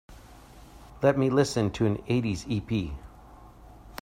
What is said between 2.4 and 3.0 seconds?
ep.